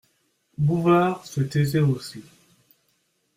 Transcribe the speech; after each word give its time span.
Bouvard 0.57 1.27
se 1.27 1.41
taisait 1.41 1.77
aussi. 1.77 2.23